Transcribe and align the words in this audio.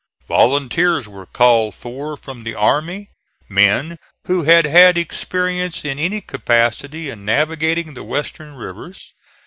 Volunteers 0.27 1.07
were 1.07 1.27
called 1.27 1.75
for 1.75 2.17
from 2.17 2.43
the 2.43 2.55
army, 2.55 3.09
men 3.47 3.99
who 4.25 4.41
had 4.45 4.65
had 4.65 4.97
experience 4.97 5.85
in 5.85 5.99
any 5.99 6.21
capacity 6.21 7.11
in 7.11 7.23
navigating 7.23 7.93
the 7.93 8.03
western 8.03 8.55
rivers. 8.55 9.13